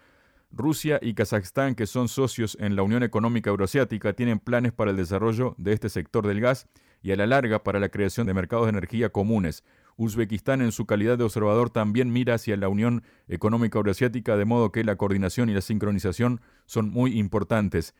Rusia 0.50 0.99
y 1.02 1.14
Kazajstán, 1.14 1.75
que 1.75 1.87
son 1.87 2.09
socios 2.09 2.57
en 2.61 2.75
la 2.75 2.83
Unión 2.83 3.02
Económica 3.02 3.50
Euroasiática, 3.50 4.14
tienen 4.14 4.38
planes 4.38 4.73
para 4.73 4.90
el 4.90 4.97
desarrollo 4.97 5.55
de 5.59 5.73
este 5.73 5.88
sector 5.88 6.26
del 6.26 6.40
gas 6.40 6.69
y 7.02 7.12
a 7.12 7.17
la 7.17 7.26
larga 7.26 7.62
para 7.62 7.78
la 7.78 7.90
creación 7.90 8.26
de 8.26 8.35
mercados 8.35 8.67
de 8.67 8.71
energía 8.71 9.11
comunes. 9.11 9.64
Uzbekistán, 9.97 10.62
en 10.62 10.73
su 10.73 10.87
calidad 10.87 11.19
de 11.19 11.25
observador, 11.25 11.71
también 11.71 12.12
mira 12.12 12.35
hacia 12.35 12.57
la 12.57 12.69
Unión 12.69 13.02
Económica 13.26 13.78
Euroasiática, 13.78 14.37
de 14.37 14.45
modo 14.45 14.73
que 14.73 14.85
la 14.85 14.97
coordinación 14.97 15.50
y 15.50 15.55
la 15.55 15.61
sincronización 15.61 16.40
son 16.67 16.88
muy 16.88 17.19
importantes. 17.19 17.95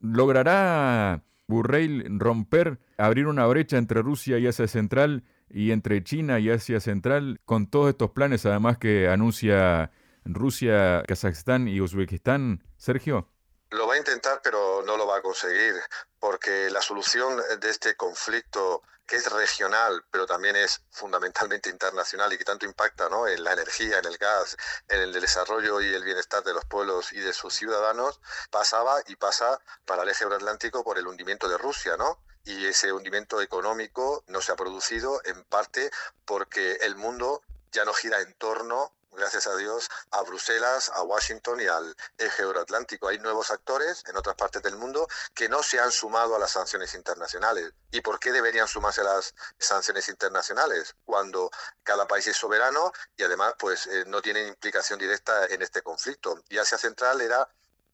¿Logrará 0.00 1.24
Burrell 1.46 2.18
romper, 2.18 2.78
abrir 2.96 3.26
una 3.26 3.46
brecha 3.46 3.76
entre 3.76 4.02
Rusia 4.02 4.38
y 4.38 4.46
Asia 4.46 4.66
Central 4.66 5.24
y 5.50 5.72
entre 5.72 6.02
China 6.02 6.40
y 6.40 6.50
Asia 6.50 6.80
Central 6.80 7.40
con 7.44 7.66
todos 7.66 7.90
estos 7.90 8.10
planes, 8.10 8.46
además 8.46 8.78
que 8.78 9.08
anuncia 9.08 9.90
Rusia, 10.24 11.02
Kazajstán 11.06 11.68
y 11.68 11.80
Uzbekistán, 11.80 12.62
Sergio? 12.76 13.28
Lo 13.70 13.86
va 13.86 13.94
a 13.94 13.98
intentar, 13.98 14.40
pero 14.42 14.82
no 14.86 14.96
lo 14.96 15.06
va 15.06 15.18
a 15.18 15.22
conseguir, 15.22 15.74
porque 16.18 16.70
la 16.70 16.80
solución 16.80 17.42
de 17.60 17.70
este 17.70 17.96
conflicto, 17.96 18.82
que 19.06 19.16
es 19.16 19.30
regional, 19.30 20.04
pero 20.10 20.26
también 20.26 20.54
es 20.56 20.82
fundamentalmente 20.90 21.70
internacional 21.70 22.32
y 22.32 22.38
que 22.38 22.44
tanto 22.44 22.66
impacta 22.66 23.08
¿no? 23.08 23.26
en 23.26 23.42
la 23.42 23.52
energía, 23.52 23.98
en 23.98 24.04
el 24.06 24.16
gas, 24.16 24.56
en 24.88 25.00
el 25.00 25.12
desarrollo 25.12 25.80
y 25.80 25.92
el 25.92 26.04
bienestar 26.04 26.42
de 26.44 26.54
los 26.54 26.64
pueblos 26.66 27.12
y 27.12 27.20
de 27.20 27.32
sus 27.32 27.52
ciudadanos, 27.52 28.20
pasaba 28.50 28.96
y 29.08 29.16
pasa 29.16 29.58
para 29.84 30.04
el 30.04 30.08
eje 30.08 30.24
euroatlántico 30.24 30.84
por 30.84 30.98
el 30.98 31.06
hundimiento 31.06 31.48
de 31.48 31.58
Rusia, 31.58 31.96
¿no? 31.96 32.22
Y 32.44 32.66
ese 32.66 32.92
hundimiento 32.92 33.40
económico 33.40 34.22
no 34.28 34.40
se 34.40 34.52
ha 34.52 34.56
producido 34.56 35.20
en 35.24 35.42
parte 35.44 35.90
porque 36.24 36.74
el 36.82 36.94
mundo 36.94 37.42
ya 37.72 37.84
no 37.84 37.92
gira 37.92 38.20
en 38.20 38.32
torno 38.34 38.92
gracias 39.14 39.46
a 39.46 39.56
Dios, 39.56 39.88
a 40.10 40.22
Bruselas, 40.22 40.90
a 40.94 41.02
Washington 41.02 41.60
y 41.60 41.66
al 41.66 41.96
eje 42.18 42.42
euroatlántico. 42.42 43.08
Hay 43.08 43.18
nuevos 43.18 43.50
actores 43.50 44.02
en 44.08 44.16
otras 44.16 44.36
partes 44.36 44.62
del 44.62 44.76
mundo 44.76 45.06
que 45.34 45.48
no 45.48 45.62
se 45.62 45.80
han 45.80 45.90
sumado 45.90 46.36
a 46.36 46.38
las 46.38 46.52
sanciones 46.52 46.94
internacionales. 46.94 47.72
¿Y 47.90 48.00
por 48.00 48.18
qué 48.18 48.32
deberían 48.32 48.68
sumarse 48.68 49.00
a 49.00 49.04
las 49.04 49.34
sanciones 49.58 50.08
internacionales? 50.08 50.94
Cuando 51.04 51.50
cada 51.82 52.06
país 52.06 52.26
es 52.26 52.36
soberano 52.36 52.92
y 53.16 53.22
además 53.22 53.54
pues 53.58 53.86
eh, 53.86 54.04
no 54.06 54.20
tienen 54.22 54.48
implicación 54.48 54.98
directa 54.98 55.46
en 55.46 55.62
este 55.62 55.82
conflicto. 55.82 56.42
Y 56.48 56.58
Asia 56.58 56.78
Central 56.78 57.20
era 57.20 57.48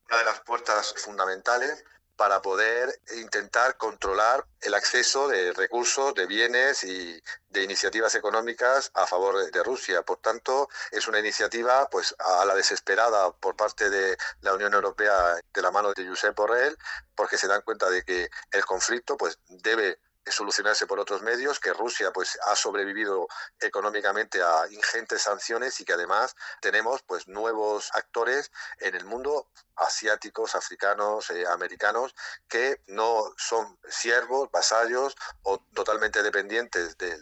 una 0.08 0.18
de 0.18 0.24
las 0.24 0.40
puertas 0.40 0.94
fundamentales 0.96 1.84
para 2.20 2.42
poder 2.42 3.00
intentar 3.16 3.78
controlar 3.78 4.46
el 4.60 4.74
acceso 4.74 5.26
de 5.26 5.54
recursos, 5.54 6.12
de 6.12 6.26
bienes 6.26 6.84
y 6.84 7.18
de 7.48 7.62
iniciativas 7.62 8.14
económicas 8.14 8.90
a 8.92 9.06
favor 9.06 9.50
de 9.50 9.62
Rusia. 9.62 10.02
Por 10.02 10.18
tanto, 10.18 10.68
es 10.90 11.08
una 11.08 11.18
iniciativa 11.18 11.88
pues 11.88 12.14
a 12.18 12.44
la 12.44 12.54
desesperada 12.54 13.32
por 13.32 13.56
parte 13.56 13.88
de 13.88 14.18
la 14.42 14.52
Unión 14.52 14.74
Europea 14.74 15.40
de 15.50 15.62
la 15.62 15.70
mano 15.70 15.94
de 15.94 16.06
Josep 16.06 16.36
Borrell, 16.36 16.76
porque 17.14 17.38
se 17.38 17.48
dan 17.48 17.62
cuenta 17.62 17.88
de 17.88 18.04
que 18.04 18.28
el 18.50 18.66
conflicto 18.66 19.16
pues 19.16 19.38
debe 19.48 19.98
solucionarse 20.26 20.86
por 20.86 21.00
otros 21.00 21.22
medios, 21.22 21.60
que 21.60 21.72
Rusia 21.72 22.12
pues 22.12 22.38
ha 22.46 22.56
sobrevivido 22.56 23.26
económicamente 23.58 24.42
a 24.42 24.66
ingentes 24.70 25.22
sanciones 25.22 25.80
y 25.80 25.84
que 25.84 25.94
además 25.94 26.36
tenemos 26.60 27.02
pues 27.02 27.28
nuevos 27.28 27.90
actores 27.94 28.50
en 28.78 28.94
el 28.94 29.04
mundo 29.04 29.48
asiáticos, 29.76 30.54
africanos, 30.54 31.30
eh, 31.30 31.46
americanos 31.46 32.14
que 32.48 32.80
no 32.86 33.32
son 33.36 33.78
siervos, 33.88 34.50
vasallos 34.50 35.14
o 35.42 35.58
totalmente 35.74 36.22
dependientes 36.22 36.96
del 36.98 37.20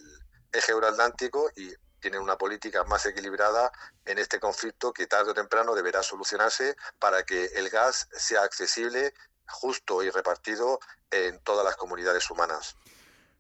eje 0.52 0.72
euroatlántico 0.72 1.50
y 1.56 1.72
tienen 2.00 2.20
una 2.20 2.38
política 2.38 2.84
más 2.84 3.06
equilibrada 3.06 3.72
en 4.04 4.18
este 4.18 4.38
conflicto 4.38 4.92
que 4.92 5.06
tarde 5.06 5.32
o 5.32 5.34
temprano 5.34 5.74
deberá 5.74 6.02
solucionarse 6.02 6.76
para 6.98 7.24
que 7.24 7.46
el 7.46 7.70
gas 7.70 8.08
sea 8.12 8.42
accesible, 8.42 9.14
justo 9.48 10.02
y 10.02 10.10
repartido 10.10 10.78
en 11.10 11.38
todas 11.40 11.64
las 11.64 11.76
comunidades 11.76 12.30
humanas. 12.30 12.76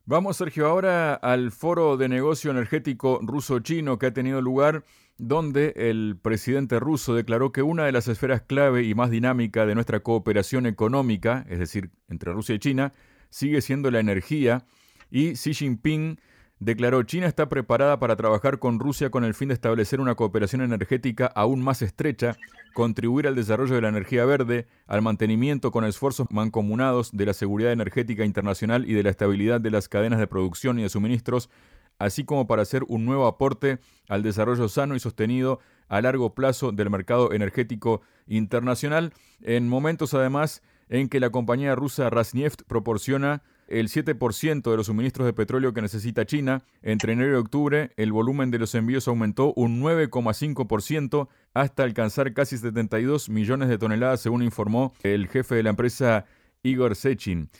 Vamos, 0.04 0.38
Sergio, 0.38 0.66
ahora 0.66 1.14
al 1.14 1.52
foro 1.52 1.98
de 1.98 2.08
negocio 2.08 2.50
energético 2.50 3.20
ruso-chino 3.22 3.98
que 3.98 4.06
ha 4.06 4.12
tenido 4.14 4.40
lugar, 4.40 4.84
donde 5.18 5.74
el 5.76 6.16
presidente 6.20 6.80
ruso 6.80 7.14
declaró 7.14 7.52
que 7.52 7.60
una 7.60 7.84
de 7.84 7.92
las 7.92 8.08
esferas 8.08 8.40
clave 8.40 8.84
y 8.84 8.94
más 8.94 9.10
dinámica 9.10 9.66
de 9.66 9.74
nuestra 9.74 10.00
cooperación 10.00 10.64
económica, 10.64 11.44
es 11.50 11.58
decir, 11.58 11.90
entre 12.08 12.32
Rusia 12.32 12.54
y 12.54 12.58
China, 12.58 12.94
sigue 13.28 13.60
siendo 13.60 13.90
la 13.90 14.00
energía, 14.00 14.64
y 15.10 15.34
Xi 15.34 15.52
Jinping 15.52 16.20
declaró 16.60 17.02
China 17.02 17.26
está 17.26 17.48
preparada 17.48 17.98
para 17.98 18.16
trabajar 18.16 18.58
con 18.58 18.78
Rusia 18.78 19.10
con 19.10 19.24
el 19.24 19.34
fin 19.34 19.48
de 19.48 19.54
establecer 19.54 20.00
una 20.00 20.14
cooperación 20.14 20.62
energética 20.62 21.26
aún 21.26 21.62
más 21.62 21.82
estrecha, 21.82 22.36
contribuir 22.74 23.26
al 23.26 23.34
desarrollo 23.34 23.74
de 23.74 23.82
la 23.82 23.88
energía 23.88 24.24
verde, 24.24 24.66
al 24.86 25.02
mantenimiento 25.02 25.70
con 25.70 25.84
esfuerzos 25.84 26.28
mancomunados 26.30 27.10
de 27.12 27.26
la 27.26 27.34
seguridad 27.34 27.72
energética 27.72 28.24
internacional 28.24 28.88
y 28.88 28.94
de 28.94 29.02
la 29.02 29.10
estabilidad 29.10 29.60
de 29.60 29.70
las 29.70 29.88
cadenas 29.88 30.18
de 30.18 30.26
producción 30.26 30.78
y 30.78 30.82
de 30.82 30.88
suministros, 30.88 31.50
así 31.98 32.24
como 32.24 32.46
para 32.46 32.62
hacer 32.62 32.84
un 32.88 33.04
nuevo 33.04 33.26
aporte 33.26 33.78
al 34.08 34.22
desarrollo 34.22 34.68
sano 34.68 34.94
y 34.94 35.00
sostenido 35.00 35.60
a 35.88 36.00
largo 36.00 36.34
plazo 36.34 36.72
del 36.72 36.90
mercado 36.90 37.32
energético 37.32 38.02
internacional, 38.26 39.12
en 39.42 39.68
momentos 39.68 40.14
además 40.14 40.62
en 40.88 41.08
que 41.08 41.20
la 41.20 41.30
compañía 41.30 41.74
rusa 41.74 42.10
Rasneft 42.10 42.62
proporciona 42.66 43.42
el 43.68 43.88
7% 43.88 44.70
de 44.70 44.76
los 44.76 44.86
suministros 44.86 45.26
de 45.26 45.32
petróleo 45.32 45.72
que 45.72 45.82
necesita 45.82 46.26
China. 46.26 46.62
Entre 46.82 47.12
enero 47.12 47.32
y 47.32 47.40
octubre, 47.40 47.90
el 47.96 48.12
volumen 48.12 48.50
de 48.50 48.58
los 48.58 48.74
envíos 48.74 49.06
aumentó 49.08 49.52
un 49.54 49.80
9,5% 49.80 51.28
hasta 51.54 51.82
alcanzar 51.84 52.32
casi 52.32 52.56
72 52.56 53.28
millones 53.28 53.68
de 53.68 53.78
toneladas, 53.78 54.20
según 54.20 54.42
informó 54.42 54.94
el 55.02 55.28
jefe 55.28 55.54
de 55.54 55.62
la 55.62 55.70
empresa 55.70 56.24
Igor 56.62 56.96
Sechin. 56.96 57.50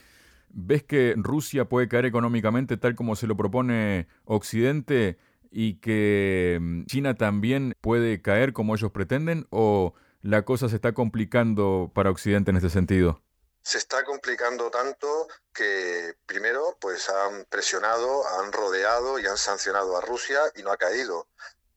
¿Ves 0.51 0.83
que 0.83 1.15
Rusia 1.17 1.69
puede 1.69 1.89
caer 1.89 2.07
económicamente 2.07 2.77
tal 2.79 2.95
como 2.95 3.17
se 3.17 3.27
lo 3.27 3.37
propone 3.37 4.09
Occidente 4.25 5.19
y 5.51 5.75
que 5.75 6.59
mm, 6.61 6.85
China 6.85 7.15
también 7.15 7.75
puede 7.81 8.23
caer 8.23 8.53
como 8.53 8.75
ellos 8.75 8.91
pretenden? 8.91 9.47
¿O 9.51 9.93
la 10.23 10.43
cosa 10.43 10.69
se 10.69 10.77
está 10.77 10.93
complicando 10.93 11.93
para 11.95 12.11
Occidente 12.11 12.51
en 12.51 12.57
este 12.57 12.71
sentido? 12.71 13.23
Se 13.63 13.79
está 13.79 14.05
complicando 14.05 14.71
tanto 14.71 15.29
que 15.53 16.17
primero 16.27 16.77
pues 16.81 17.09
han 17.09 17.45
presionado, 17.47 18.27
han 18.41 18.53
rodeado 18.53 19.19
y 19.19 19.27
han 19.27 19.39
sancionado 19.39 19.97
a 19.97 20.01
Rusia 20.01 20.41
y 20.55 20.63
no 20.63 20.73
ha 20.73 20.77
caído. 20.77 21.29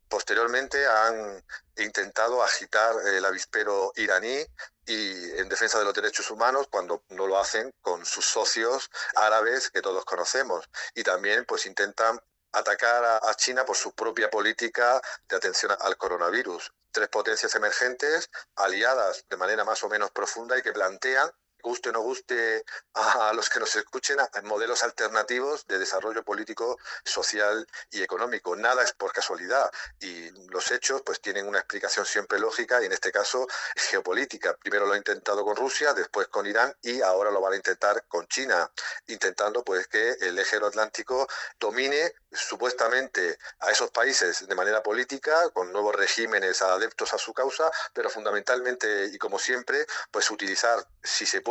Posteriormente 0.08 0.86
han 0.86 1.44
intentado 1.78 2.44
agitar 2.44 2.96
el 3.08 3.24
avispero 3.24 3.94
iraní 3.96 4.46
y 4.86 5.32
en 5.40 5.48
defensa 5.48 5.80
de 5.80 5.86
los 5.86 5.94
derechos 5.94 6.30
humanos 6.32 6.68
cuando 6.70 7.04
no 7.10 7.28
lo 7.28 7.40
hacen 7.40 7.74
con 7.82 8.06
sus 8.06 8.26
socios 8.26 8.90
árabes 9.16 9.70
que 9.70 9.82
todos 9.82 10.04
conocemos 10.04 10.70
y 10.96 11.04
también 11.04 11.46
pues 11.46 11.66
intentan 11.66 12.20
atacar 12.52 13.22
a, 13.24 13.34
China 13.36 13.66
por 13.66 13.78
su 13.78 13.94
propia 13.94 14.30
política 14.30 15.02
de 15.28 15.38
atención 15.38 15.76
al 15.80 15.98
coronavirus. 15.98 16.74
Tres 16.92 17.08
potencias 17.08 17.56
emergentes 17.56 18.30
aliadas 18.56 19.26
de 19.30 19.38
manera 19.38 19.64
más 19.64 19.84
o 19.84 19.90
menos 19.90 20.12
profunda 20.12 20.58
y 20.58 20.62
que 20.62 20.74
plantean 20.74 21.32
guste 21.62 21.90
o 21.90 21.92
no 21.92 22.02
guste 22.02 22.64
a 22.94 23.34
los 23.34 23.50
que 23.50 23.60
nos 23.60 23.76
escuchen, 23.76 24.18
modelos 24.44 24.84
alternativos 24.84 25.66
de 25.68 25.80
desarrollo 25.80 26.24
político, 26.24 26.78
social 27.04 27.68
y 27.92 28.02
económico. 28.02 28.56
Nada 28.56 28.84
es 28.84 28.94
por 28.94 29.12
casualidad 29.12 29.72
y 30.00 30.30
los 30.50 30.72
hechos 30.72 31.02
pues 31.06 31.22
tienen 31.22 31.48
una 31.48 31.60
explicación 31.60 32.06
siempre 32.06 32.40
lógica 32.40 32.82
y 32.82 32.86
en 32.86 32.94
este 32.94 33.12
caso 33.12 33.48
geopolítica. 33.76 34.56
Primero 34.58 34.86
lo 34.86 34.94
ha 34.94 34.98
intentado 34.98 35.44
con 35.44 35.56
Rusia, 35.56 35.94
después 35.94 36.28
con 36.28 36.46
Irán 36.46 36.76
y 36.82 37.02
ahora 37.02 37.32
lo 37.32 37.42
van 37.42 37.54
a 37.54 37.56
intentar 37.58 38.06
con 38.08 38.28
China, 38.28 38.70
intentando 39.08 39.64
pues 39.64 39.88
que 39.88 40.12
el 40.22 40.38
eje 40.40 40.58
atlántico 40.58 41.28
domine 41.60 42.14
supuestamente 42.32 43.38
a 43.60 43.72
esos 43.72 43.92
países 43.92 44.48
de 44.48 44.56
manera 44.56 44.82
política, 44.82 45.50
con 45.50 45.72
nuevos 45.72 45.96
regímenes 45.96 46.62
adeptos 46.62 47.14
a 47.14 47.18
su 47.18 47.34
causa, 47.34 47.70
pero 47.94 48.10
fundamentalmente 48.10 49.10
y 49.12 49.18
como 49.18 49.38
siempre, 49.38 49.86
pues 50.12 50.32
utilizar, 50.32 50.86
si 51.04 51.26
se 51.26 51.42
puede, 51.42 51.51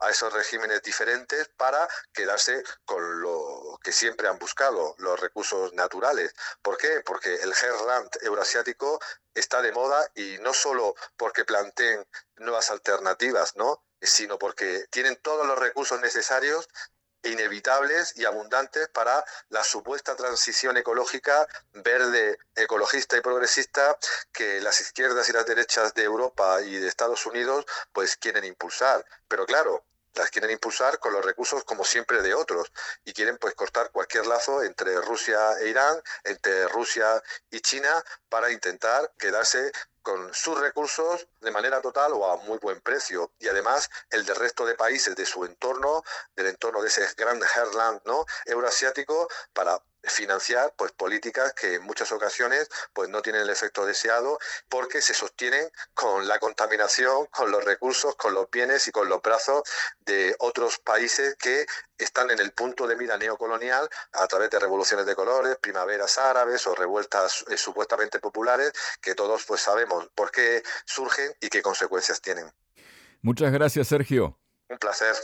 a 0.00 0.10
esos 0.10 0.32
regímenes 0.32 0.82
diferentes 0.82 1.48
para 1.56 1.88
quedarse 2.12 2.62
con 2.84 3.20
lo 3.20 3.78
que 3.82 3.92
siempre 3.92 4.28
han 4.28 4.38
buscado, 4.38 4.94
los 4.98 5.18
recursos 5.18 5.72
naturales. 5.74 6.34
¿Por 6.62 6.76
qué? 6.76 7.00
Porque 7.04 7.34
el 7.36 7.52
Herland 7.52 8.10
eurasiático 8.22 9.00
está 9.34 9.62
de 9.62 9.72
moda 9.72 10.10
y 10.14 10.38
no 10.40 10.52
solo 10.52 10.94
porque 11.16 11.44
planteen 11.44 12.06
nuevas 12.36 12.70
alternativas, 12.70 13.56
¿no? 13.56 13.84
sino 14.00 14.38
porque 14.38 14.86
tienen 14.90 15.16
todos 15.16 15.46
los 15.46 15.58
recursos 15.58 16.00
necesarios 16.00 16.68
inevitables 17.28 18.14
y 18.16 18.24
abundantes 18.24 18.88
para 18.88 19.24
la 19.48 19.62
supuesta 19.64 20.16
transición 20.16 20.76
ecológica 20.76 21.46
verde, 21.72 22.38
ecologista 22.54 23.16
y 23.16 23.20
progresista 23.20 23.96
que 24.32 24.60
las 24.60 24.80
izquierdas 24.80 25.28
y 25.28 25.32
las 25.32 25.46
derechas 25.46 25.94
de 25.94 26.04
Europa 26.04 26.60
y 26.62 26.76
de 26.76 26.88
Estados 26.88 27.26
Unidos 27.26 27.66
pues 27.92 28.16
quieren 28.16 28.44
impulsar. 28.44 29.04
Pero 29.28 29.46
claro, 29.46 29.84
las 30.14 30.30
quieren 30.30 30.50
impulsar 30.50 30.98
con 30.98 31.12
los 31.12 31.24
recursos 31.24 31.64
como 31.64 31.84
siempre 31.84 32.22
de 32.22 32.34
otros 32.34 32.72
y 33.04 33.12
quieren 33.12 33.38
pues 33.38 33.54
cortar 33.54 33.90
cualquier 33.90 34.26
lazo 34.26 34.62
entre 34.62 35.00
Rusia 35.00 35.58
e 35.60 35.68
Irán, 35.68 36.02
entre 36.24 36.66
Rusia 36.68 37.22
y 37.50 37.60
China 37.60 38.02
para 38.28 38.50
intentar 38.50 39.12
quedarse 39.18 39.70
con 40.08 40.32
sus 40.32 40.58
recursos 40.58 41.28
de 41.42 41.50
manera 41.50 41.82
total 41.82 42.12
o 42.14 42.32
a 42.32 42.38
muy 42.38 42.56
buen 42.56 42.80
precio 42.80 43.30
y 43.38 43.46
además 43.46 43.90
el 44.08 44.24
del 44.24 44.36
resto 44.36 44.64
de 44.64 44.74
países 44.74 45.14
de 45.14 45.26
su 45.26 45.44
entorno, 45.44 46.02
del 46.34 46.46
entorno 46.46 46.80
de 46.80 46.88
ese 46.88 47.06
gran 47.14 47.38
herland 47.54 48.00
¿no? 48.06 48.24
euroasiático 48.46 49.28
para 49.52 49.78
financiar 50.08 50.74
pues 50.76 50.92
políticas 50.92 51.52
que 51.52 51.74
en 51.74 51.82
muchas 51.82 52.12
ocasiones 52.12 52.68
pues 52.92 53.08
no 53.08 53.22
tienen 53.22 53.42
el 53.42 53.50
efecto 53.50 53.86
deseado 53.86 54.38
porque 54.68 55.00
se 55.00 55.14
sostienen 55.14 55.70
con 55.94 56.28
la 56.28 56.38
contaminación, 56.38 57.26
con 57.26 57.50
los 57.50 57.64
recursos, 57.64 58.16
con 58.16 58.34
los 58.34 58.50
bienes 58.50 58.86
y 58.88 58.92
con 58.92 59.08
los 59.08 59.22
brazos 59.22 59.62
de 60.00 60.34
otros 60.38 60.78
países 60.78 61.36
que 61.36 61.66
están 61.96 62.30
en 62.30 62.38
el 62.38 62.52
punto 62.52 62.86
de 62.86 62.96
mira 62.96 63.16
neocolonial 63.16 63.88
a 64.12 64.26
través 64.26 64.50
de 64.50 64.58
revoluciones 64.58 65.06
de 65.06 65.14
colores, 65.14 65.56
primaveras 65.58 66.18
árabes 66.18 66.66
o 66.66 66.74
revueltas 66.74 67.44
eh, 67.48 67.56
supuestamente 67.56 68.20
populares 68.20 68.72
que 69.00 69.14
todos 69.14 69.44
pues 69.44 69.60
sabemos 69.60 70.08
por 70.14 70.30
qué 70.30 70.62
surgen 70.84 71.32
y 71.40 71.48
qué 71.48 71.62
consecuencias 71.62 72.20
tienen. 72.20 72.52
Muchas 73.22 73.52
gracias, 73.52 73.88
Sergio. 73.88 74.38
Un 74.68 74.78
placer. 74.78 75.16